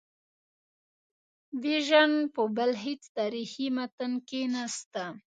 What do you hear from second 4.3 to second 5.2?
نسته.